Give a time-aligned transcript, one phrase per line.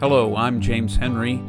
[0.00, 1.42] Hello, I'm James Henry,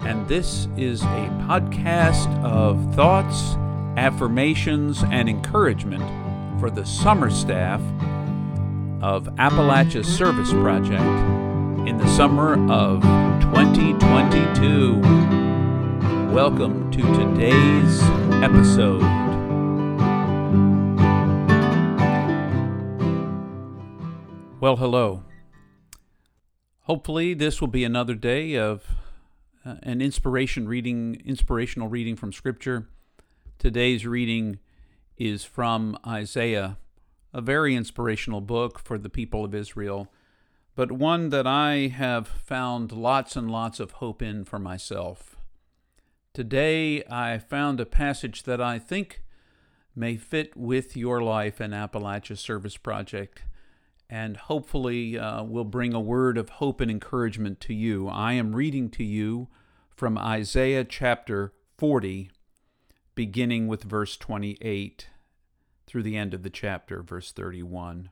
[0.00, 3.54] and this is a podcast of thoughts,
[3.96, 6.02] affirmations, and encouragement
[6.58, 7.80] for the summer staff
[9.00, 11.04] of Appalachia Service Project
[11.88, 13.00] in the summer of
[13.42, 14.98] 2022.
[16.34, 18.02] Welcome to today's
[18.42, 19.02] episode.
[24.60, 25.22] Well, hello.
[26.84, 28.84] Hopefully, this will be another day of
[29.64, 32.88] uh, an inspiration reading, inspirational reading from Scripture.
[33.58, 34.58] Today's reading
[35.16, 36.76] is from Isaiah,
[37.32, 40.12] a very inspirational book for the people of Israel,
[40.74, 45.36] but one that I have found lots and lots of hope in for myself.
[46.34, 49.22] Today, I found a passage that I think
[49.96, 53.40] may fit with your life and Appalachia Service Project
[54.08, 58.08] and hopefully uh, will bring a word of hope and encouragement to you.
[58.08, 59.48] I am reading to you
[59.94, 62.30] from Isaiah chapter 40,
[63.14, 65.08] beginning with verse 28
[65.86, 68.10] through the end of the chapter, verse 31.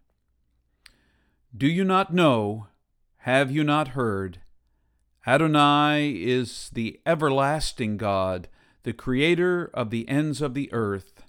[1.56, 2.68] Do you not know?
[3.18, 4.40] Have you not heard?
[5.26, 8.48] Adonai is the everlasting God,
[8.82, 11.22] the creator of the ends of the earth.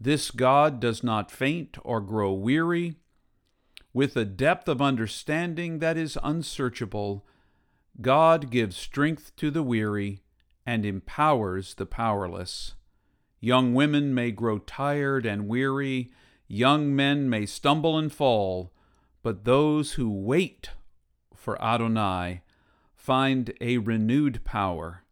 [0.00, 2.96] This God does not faint or grow weary
[3.92, 7.26] with a depth of understanding that is unsearchable,
[8.00, 10.22] God gives strength to the weary
[10.66, 12.74] and empowers the powerless.
[13.40, 16.10] Young women may grow tired and weary,
[16.46, 18.72] young men may stumble and fall,
[19.22, 20.70] but those who wait
[21.34, 22.42] for Adonai
[22.94, 25.04] find a renewed power.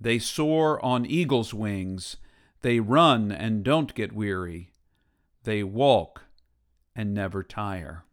[0.00, 2.18] They soar on eagle's wings,
[2.62, 4.72] they run and don't get weary,
[5.44, 6.25] they walk
[6.96, 8.06] and never tire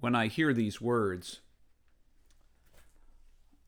[0.00, 1.40] when I hear these words,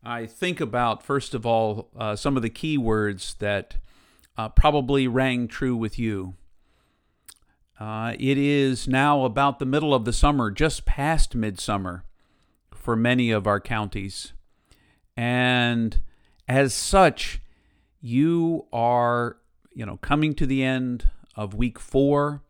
[0.02, 3.76] I think about, first of all, uh, some of the key words that
[4.36, 6.34] uh, probably rang true with you.
[7.78, 12.04] Uh, it is now about the middle of the summer, just past midsummer
[12.74, 14.32] for many of our counties.
[15.16, 16.00] And
[16.48, 17.40] as such,
[18.00, 19.36] you are,
[19.72, 22.42] you know, coming to the end of week four.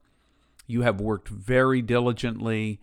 [0.66, 2.80] You have worked very diligently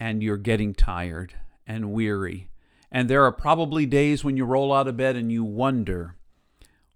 [0.00, 1.34] and you're getting tired
[1.66, 2.48] and weary.
[2.90, 6.16] And there are probably days when you roll out of bed and you wonder,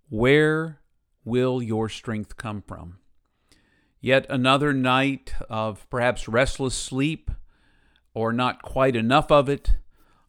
[0.08, 0.80] where
[1.24, 2.98] will your strength come from?
[4.00, 7.30] Yet another night of perhaps restless sleep
[8.14, 9.76] or not quite enough of it,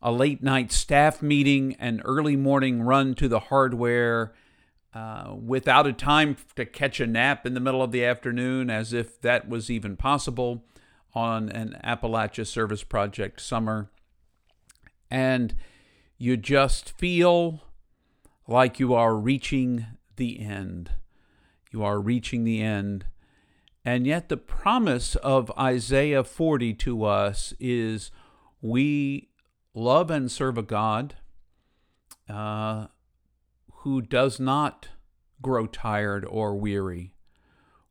[0.01, 4.33] a late night staff meeting, an early morning run to the hardware
[4.93, 8.93] uh, without a time to catch a nap in the middle of the afternoon, as
[8.93, 10.65] if that was even possible
[11.13, 13.89] on an Appalachia Service Project summer,
[15.09, 15.55] and
[16.17, 17.61] you just feel
[18.47, 20.91] like you are reaching the end.
[21.71, 23.05] You are reaching the end.
[23.85, 28.11] And yet, the promise of Isaiah 40 to us is
[28.61, 29.29] we
[29.73, 31.15] love and serve a God
[32.29, 32.87] uh,
[33.83, 34.89] who does not
[35.41, 37.13] grow tired or weary,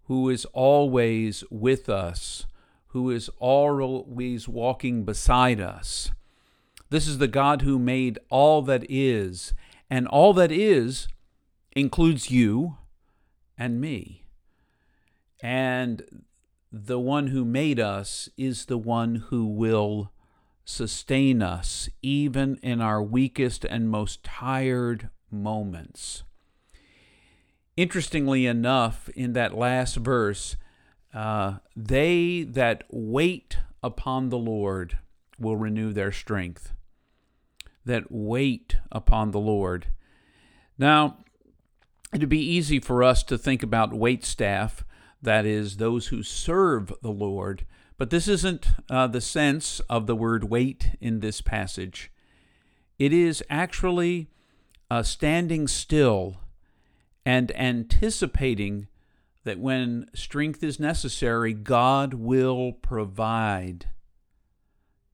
[0.05, 2.47] who is always with us
[2.93, 6.11] who is always walking beside us.
[6.91, 9.55] This is the God who made all that is,
[9.89, 11.09] and all that is
[11.75, 12.77] includes you
[13.57, 14.27] and me.
[15.43, 16.25] And
[16.71, 20.13] the one who made us is the one who will
[20.67, 26.23] sustain us even in our weakest and most tired moments.
[27.77, 30.57] Interestingly enough, in that last verse,
[31.15, 34.99] uh, they that wait upon the Lord
[35.39, 36.73] will renew their strength.
[37.85, 39.89] That wait upon the Lord.
[40.79, 41.19] Now,
[42.15, 44.85] it'd be easy for us to think about wait staff,
[45.21, 47.67] that is, those who serve the Lord,
[47.97, 52.11] but this isn't uh, the sense of the word wait in this passage.
[52.99, 54.29] It is actually
[54.93, 56.37] uh, standing still
[57.25, 58.89] and anticipating
[59.43, 63.87] that when strength is necessary, God will provide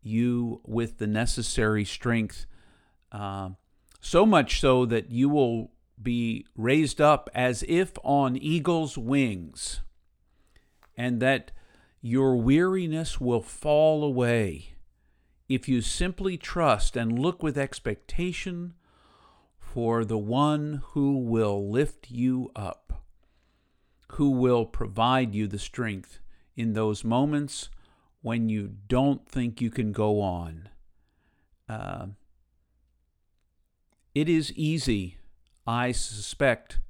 [0.02, 2.44] you with the necessary strength,
[3.12, 3.50] uh,
[4.00, 5.70] so much so that you will
[6.02, 9.82] be raised up as if on eagle's wings,
[10.96, 11.52] and that
[12.00, 14.70] your weariness will fall away.
[15.48, 18.74] If you simply trust and look with expectation
[19.78, 23.04] for the one who will lift you up
[24.14, 26.18] who will provide you the strength
[26.56, 27.68] in those moments
[28.20, 30.68] when you don't think you can go on.
[31.68, 32.06] uh,
[34.16, 35.18] it is easy,
[35.64, 36.80] I suspect,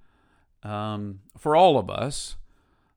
[0.63, 2.37] um, for all of us,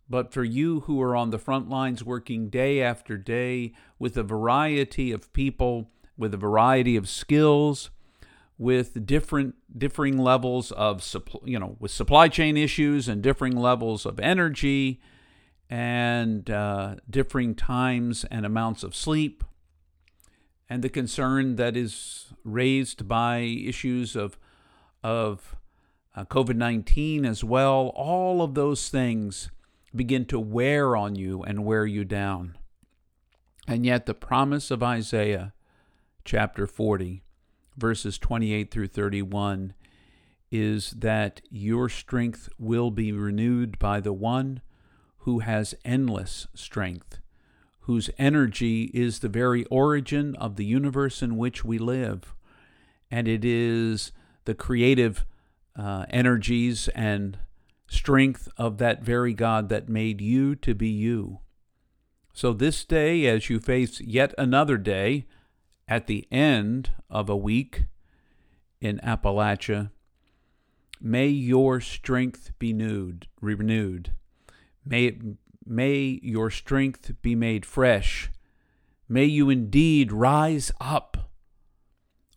[0.10, 4.24] but for you who are on the front lines working day after day with a
[4.24, 7.90] variety of people, with a variety of skills,
[8.62, 14.06] with different differing levels of supply, you know, with supply chain issues and differing levels
[14.06, 15.02] of energy
[15.68, 19.44] and uh, differing times and amounts of sleep,
[20.70, 24.38] and the concern that is raised by issues of
[25.04, 25.56] of
[26.16, 27.92] uh, COVID nineteen as well.
[27.96, 29.50] All of those things
[29.96, 32.60] begin to wear on you and wear you down,
[33.68, 35.52] and yet the promise of Isaiah,
[36.24, 37.24] chapter forty
[37.78, 39.74] verses 28 through 31
[40.52, 44.62] is that your strength will be renewed by the one
[45.20, 47.20] who has endless strength,
[47.82, 52.36] whose energy is the very origin of the universe in which we live.
[53.10, 54.12] And it is
[54.46, 55.26] the creative
[55.76, 57.38] uh, energies and
[57.88, 61.40] strength of that very God that made you to be you.
[62.34, 65.26] So, this day, as you face yet another day,
[65.92, 67.84] at the end of a week
[68.80, 69.92] in Appalachia,
[71.02, 74.14] may your strength be renewed, renewed.
[74.86, 75.20] May,
[75.66, 78.32] may your strength be made fresh.
[79.10, 81.30] May you indeed rise up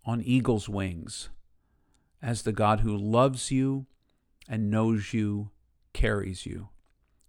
[0.05, 1.29] on eagle's wings
[2.21, 3.87] as the God who loves you
[4.49, 5.51] and knows you
[5.93, 6.71] carries you.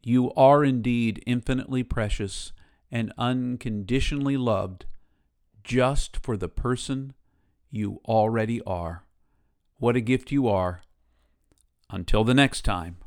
[0.01, 2.51] You are indeed infinitely precious
[2.92, 4.88] and unconditionally loved
[5.66, 7.14] just for the person
[7.72, 9.04] you already are.
[9.78, 10.84] What a gift you are.
[11.90, 12.98] Until the next time.